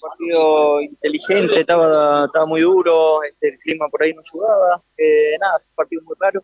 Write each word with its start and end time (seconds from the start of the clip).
partido 0.00 0.80
inteligente, 0.80 1.60
estaba, 1.60 2.24
estaba 2.26 2.46
muy 2.46 2.60
duro, 2.62 3.22
este, 3.22 3.50
el 3.50 3.58
clima 3.58 3.88
por 3.88 4.02
ahí 4.02 4.12
no 4.14 4.20
ayudaba, 4.22 4.82
eh, 4.96 5.36
nada, 5.40 5.58
un 5.58 5.74
partido 5.74 6.02
muy 6.04 6.16
raro. 6.18 6.42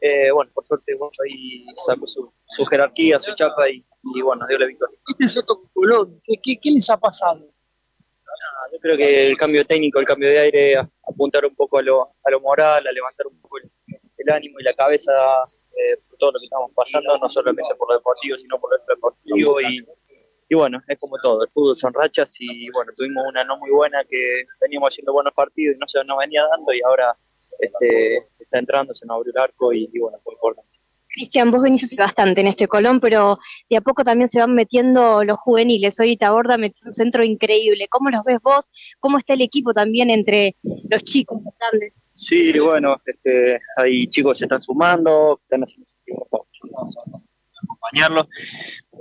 Eh, 0.00 0.30
bueno, 0.30 0.50
por 0.54 0.64
suerte 0.66 0.94
vos 0.96 1.16
ahí 1.24 1.64
sacó 1.86 2.06
su, 2.06 2.32
su 2.46 2.64
jerarquía, 2.66 3.18
su 3.20 3.34
chapa 3.34 3.68
y, 3.70 3.84
y 4.14 4.22
bueno, 4.22 4.46
dio 4.48 4.58
la 4.58 4.66
victoria. 4.66 4.98
Este 5.08 5.24
es 5.24 5.36
otro 5.38 5.62
Colón, 5.72 6.20
¿qué, 6.24 6.34
qué, 6.42 6.58
qué 6.60 6.70
les 6.70 6.88
ha 6.90 6.96
pasado? 6.96 7.36
Nada, 7.36 8.72
yo 8.72 8.78
creo 8.80 8.96
que 8.96 9.28
el 9.28 9.36
cambio 9.36 9.64
técnico, 9.64 10.00
el 10.00 10.06
cambio 10.06 10.28
de 10.28 10.38
aire, 10.38 10.76
a- 10.76 10.88
apuntar 11.08 11.44
un 11.46 11.54
poco 11.54 11.78
a 11.78 11.82
lo, 11.82 12.02
a 12.24 12.30
lo 12.30 12.40
moral, 12.40 12.86
a 12.86 12.92
levantar 12.92 13.26
un 13.26 13.40
poco 13.40 13.58
el, 13.58 13.70
el 14.18 14.30
ánimo 14.30 14.58
y 14.60 14.64
la 14.64 14.74
cabeza 14.74 15.12
eh, 15.76 15.96
por 16.08 16.18
todo 16.18 16.32
lo 16.32 16.38
que 16.40 16.46
estamos 16.46 16.70
pasando, 16.74 17.16
no 17.18 17.28
solamente 17.28 17.74
por 17.76 17.88
lo 17.90 17.96
deportivo, 17.96 18.36
sino 18.36 18.58
por 18.60 18.70
lo 18.78 18.84
deportivo 18.94 19.60
y, 19.60 19.84
y 20.48 20.54
bueno, 20.54 20.80
es 20.86 20.98
como 20.98 21.16
todo, 21.18 21.42
el 21.42 21.50
fútbol 21.50 21.76
son 21.76 21.92
rachas 21.94 22.34
y 22.38 22.70
bueno, 22.70 22.92
tuvimos 22.96 23.24
una 23.28 23.44
no 23.44 23.56
muy 23.58 23.70
buena 23.70 24.04
que 24.04 24.44
veníamos 24.60 24.90
haciendo 24.90 25.12
buenos 25.12 25.32
partidos 25.34 25.76
y 25.76 25.78
no 25.78 25.88
se 25.88 26.04
nos 26.04 26.18
venía 26.18 26.46
dando 26.46 26.72
y 26.72 26.80
ahora 26.82 27.16
este, 27.58 28.18
está 28.38 28.58
entrando, 28.58 28.94
se 28.94 29.06
nos 29.06 29.16
abrió 29.16 29.32
el 29.34 29.40
arco 29.40 29.72
y, 29.72 29.88
y 29.92 29.98
bueno, 29.98 30.18
fue 30.22 30.34
importante. 30.34 30.74
Cristian, 31.14 31.52
vos 31.52 31.62
venís 31.62 31.84
hace 31.84 31.94
bastante 31.94 32.40
en 32.40 32.48
este 32.48 32.66
Colón, 32.66 32.98
pero 32.98 33.38
de 33.70 33.76
a 33.76 33.80
poco 33.80 34.02
también 34.02 34.28
se 34.28 34.40
van 34.40 34.52
metiendo 34.52 35.22
los 35.22 35.38
juveniles. 35.38 35.98
Hoy 36.00 36.16
Taborda 36.16 36.58
metió 36.58 36.84
un 36.86 36.92
centro 36.92 37.22
increíble. 37.22 37.86
¿Cómo 37.88 38.10
los 38.10 38.24
ves 38.24 38.38
vos? 38.42 38.72
¿Cómo 38.98 39.18
está 39.18 39.34
el 39.34 39.42
equipo 39.42 39.72
también 39.72 40.10
entre 40.10 40.56
los 40.62 41.04
chicos, 41.04 41.40
los 41.44 41.54
grandes? 41.56 42.02
Sí, 42.10 42.58
bueno, 42.58 43.00
este, 43.06 43.60
hay 43.76 44.08
chicos 44.08 44.32
que 44.32 44.38
se 44.38 44.44
están 44.46 44.60
sumando, 44.60 45.38
están 45.44 45.62
haciendo 45.62 45.86
acompañarlos. 47.62 48.26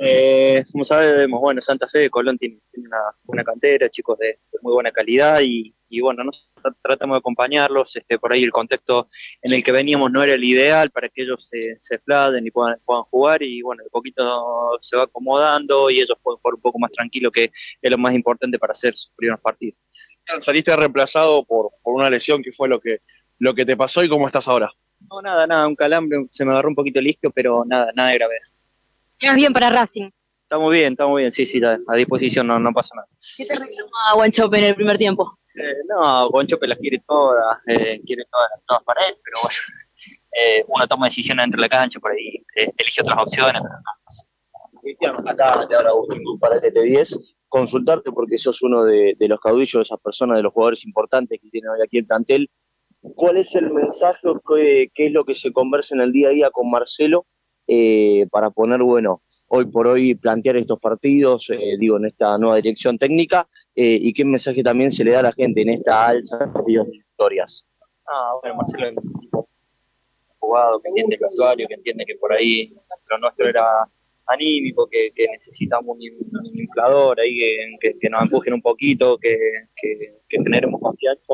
Eh, 0.05 0.65
como 0.71 0.83
sabemos, 0.83 1.39
bueno, 1.39 1.61
Santa 1.61 1.87
Fe, 1.87 2.09
Colón 2.09 2.37
tiene, 2.37 2.59
una, 2.75 2.97
una 3.25 3.43
cantera, 3.43 3.89
chicos 3.89 4.17
de, 4.19 4.27
de 4.27 4.59
muy 4.61 4.73
buena 4.73 4.91
calidad 4.91 5.39
y, 5.41 5.73
y 5.87 6.01
bueno, 6.01 6.23
nosotros 6.23 6.75
tratamos 6.81 7.15
de 7.15 7.19
acompañarlos, 7.19 7.95
este, 7.95 8.19
por 8.19 8.33
ahí 8.33 8.43
el 8.43 8.51
contexto 8.51 9.07
en 9.41 9.53
el 9.53 9.63
que 9.63 9.71
veníamos 9.71 10.11
no 10.11 10.23
era 10.23 10.33
el 10.33 10.43
ideal 10.43 10.89
para 10.89 11.07
que 11.07 11.21
ellos 11.21 11.47
se, 11.47 11.77
se 11.79 11.95
expladen 11.95 12.45
y 12.45 12.51
puedan, 12.51 12.79
puedan 12.83 13.03
jugar 13.03 13.43
y 13.43 13.61
bueno, 13.61 13.83
de 13.83 13.89
poquito 13.89 14.77
se 14.81 14.97
va 14.97 15.03
acomodando 15.03 15.89
y 15.89 16.01
ellos 16.01 16.17
pueden 16.21 16.39
jugar 16.39 16.55
un 16.55 16.61
poco 16.61 16.79
más 16.79 16.91
tranquilo 16.91 17.31
que 17.31 17.51
es 17.81 17.91
lo 17.91 17.97
más 17.97 18.13
importante 18.13 18.59
para 18.59 18.71
hacer 18.71 18.95
sus 18.95 19.13
primeros 19.15 19.39
partidos. 19.39 19.77
Saliste 20.39 20.75
reemplazado 20.75 21.45
por, 21.45 21.69
por 21.81 21.93
una 21.93 22.09
lesión, 22.09 22.41
¿qué 22.41 22.51
fue 22.51 22.67
lo 22.67 22.79
que, 22.79 22.99
lo 23.39 23.53
que 23.53 23.65
te 23.65 23.77
pasó 23.77 24.03
y 24.03 24.09
cómo 24.09 24.25
estás 24.25 24.47
ahora? 24.47 24.71
No, 25.09 25.21
nada, 25.21 25.45
nada, 25.45 25.67
un 25.67 25.75
calambre, 25.75 26.25
se 26.29 26.43
me 26.43 26.51
agarró 26.51 26.69
un 26.69 26.75
poquito 26.75 26.99
el 26.99 27.07
isquio, 27.07 27.31
pero 27.31 27.63
nada, 27.65 27.91
nada 27.95 28.09
de 28.09 28.15
grave. 28.15 28.35
Quedas 29.19 29.35
bien 29.35 29.53
para 29.53 29.69
Racing. 29.69 30.09
Estamos 30.43 30.71
bien, 30.71 30.93
estamos 30.93 31.17
bien, 31.17 31.31
sí, 31.31 31.45
sí, 31.45 31.63
a 31.63 31.79
a 31.87 31.95
disposición, 31.95 32.45
no, 32.45 32.59
no 32.59 32.71
pasa 32.73 32.95
nada. 32.95 33.07
¿Qué 33.37 33.45
te 33.45 33.53
reclama 33.55 34.13
Guanchope 34.15 34.59
en 34.59 34.65
el 34.65 34.75
primer 34.75 34.97
tiempo? 34.97 35.37
Eh, 35.55 35.83
no, 35.87 36.29
Gonchope 36.29 36.67
las 36.67 36.79
quiere 36.79 37.03
todas, 37.07 37.57
eh, 37.67 38.01
quiere 38.05 38.23
todas, 38.31 38.49
todas 38.67 38.83
para 38.83 39.07
él, 39.07 39.15
pero 39.23 39.37
bueno, 39.43 39.57
eh, 40.31 40.65
uno 40.67 40.87
toma 40.87 41.05
decisiones 41.05 41.43
dentro 41.43 41.61
de 41.61 41.67
la 41.67 41.69
cancha, 41.69 41.99
por 41.99 42.11
ahí 42.11 42.41
eh, 42.55 42.71
elige 42.77 43.01
otras 43.01 43.19
opciones. 43.21 43.61
Cristian, 44.81 45.27
acá 45.27 45.65
te 45.67 45.75
habla 45.75 45.89
Agustín 45.89 46.21
para 46.39 46.59
TT10, 46.59 47.35
consultarte 47.47 48.11
porque 48.11 48.37
sos 48.37 48.61
uno 48.63 48.83
de, 48.83 49.15
de 49.17 49.27
los 49.27 49.39
caudillos, 49.39 49.73
de 49.73 49.81
esas 49.83 49.99
personas, 49.99 50.37
de 50.37 50.43
los 50.43 50.53
jugadores 50.53 50.83
importantes 50.85 51.39
que 51.39 51.49
tienen 51.49 51.69
hoy 51.69 51.79
aquí 51.83 51.99
el 51.99 52.05
plantel. 52.05 52.49
¿Cuál 53.15 53.37
es 53.37 53.53
el 53.55 53.71
mensaje, 53.71 54.27
o 54.27 54.41
qué, 54.41 54.89
qué 54.93 55.07
es 55.07 55.11
lo 55.13 55.23
que 55.23 55.35
se 55.35 55.53
conversa 55.53 55.95
en 55.95 56.01
el 56.01 56.11
día 56.11 56.29
a 56.29 56.31
día 56.31 56.51
con 56.51 56.69
Marcelo 56.69 57.25
eh, 57.67 58.27
para 58.31 58.49
poner, 58.49 58.81
bueno, 58.81 59.21
hoy 59.47 59.65
por 59.65 59.87
hoy 59.87 60.15
plantear 60.15 60.57
estos 60.57 60.79
partidos, 60.79 61.49
eh, 61.49 61.77
digo, 61.79 61.97
en 61.97 62.05
esta 62.05 62.37
nueva 62.37 62.55
dirección 62.57 62.97
técnica, 62.97 63.47
eh, 63.75 63.97
y 64.01 64.13
qué 64.13 64.25
mensaje 64.25 64.63
también 64.63 64.91
se 64.91 65.03
le 65.03 65.11
da 65.11 65.19
a 65.19 65.23
la 65.23 65.31
gente 65.31 65.61
en 65.61 65.69
esta 65.69 66.07
alza 66.07 66.37
de 66.37 66.47
partidos 66.47 66.87
de 66.87 66.93
victorias? 66.93 67.67
Ah, 68.07 68.33
bueno, 68.41 68.57
Marcelo 68.57 68.87
es 68.87 68.95
jugado, 70.39 70.79
que 70.81 70.89
entiende 70.89 71.15
el 71.15 71.21
vestuario, 71.21 71.67
que 71.67 71.75
entiende 71.75 72.05
que 72.05 72.15
por 72.15 72.33
ahí 72.33 72.75
lo 73.09 73.17
nuestro 73.19 73.47
era 73.47 73.87
anímico, 74.27 74.87
que, 74.87 75.11
que 75.15 75.27
necesitamos 75.27 75.97
un, 75.97 76.45
inflador 76.55 77.19
ahí 77.19 77.37
que, 77.79 77.97
que, 77.99 78.09
nos 78.09 78.23
empujen 78.23 78.53
un 78.53 78.61
poquito, 78.61 79.17
que, 79.17 79.37
que, 79.75 80.15
generemos 80.29 80.79
confianza. 80.81 81.33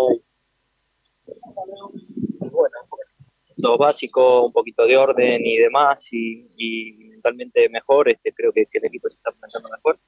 Y 1.31 2.50
bueno, 2.50 2.75
todo 3.62 3.78
básico, 3.78 4.46
un 4.46 4.53
poquito 4.53 4.86
de 4.86 4.97
orden 4.97 5.46
y 5.46 5.58
demás, 5.58 6.08
y, 6.12 6.46
y 6.58 6.94
mentalmente 7.09 7.68
mejor, 7.70 8.09
este, 8.09 8.34
creo 8.34 8.52
que, 8.52 8.66
que 8.66 8.78
el 8.80 8.86
equipo 8.86 9.09
se 9.09 9.18
está 9.18 9.31
planteando 9.31 9.70
mejor. 9.70 10.00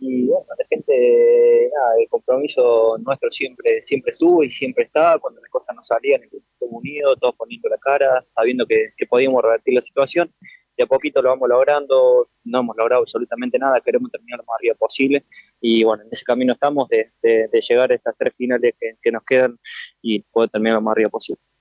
Y 0.00 0.26
bueno, 0.26 0.46
la 0.58 0.66
gente, 0.68 1.70
nada, 1.72 1.94
el 2.00 2.08
compromiso 2.08 2.98
nuestro 2.98 3.30
siempre, 3.30 3.80
siempre 3.80 4.12
estuvo 4.12 4.42
y 4.42 4.50
siempre 4.50 4.84
está, 4.84 5.18
cuando 5.20 5.40
las 5.40 5.50
cosas 5.50 5.74
no 5.76 5.82
salían, 5.82 6.20
el 6.20 6.26
equipo 6.26 6.66
unido, 6.66 7.14
todos 7.16 7.36
poniendo 7.36 7.68
la 7.68 7.78
cara, 7.78 8.24
sabiendo 8.26 8.66
que, 8.66 8.90
que 8.96 9.06
podíamos 9.06 9.42
revertir 9.42 9.74
la 9.74 9.82
situación, 9.82 10.34
de 10.76 10.82
a 10.82 10.86
poquito 10.86 11.22
lo 11.22 11.28
vamos 11.28 11.48
logrando, 11.48 12.28
no 12.42 12.58
hemos 12.58 12.76
logrado 12.76 13.02
absolutamente 13.02 13.56
nada, 13.56 13.80
queremos 13.80 14.10
terminar 14.10 14.40
lo 14.40 14.44
más 14.44 14.56
arriba 14.58 14.74
posible, 14.74 15.24
y 15.60 15.84
bueno, 15.84 16.02
en 16.02 16.08
ese 16.10 16.24
camino 16.24 16.52
estamos 16.52 16.88
de, 16.88 17.12
de, 17.22 17.48
de 17.48 17.60
llegar 17.60 17.92
a 17.92 17.94
estas 17.94 18.16
tres 18.18 18.34
finales 18.36 18.74
que, 18.78 18.96
que 19.00 19.12
nos 19.12 19.22
quedan 19.22 19.56
y 20.02 20.20
poder 20.22 20.50
terminar 20.50 20.74
lo 20.74 20.82
más 20.82 20.92
arriba 20.92 21.10
posible. 21.10 21.40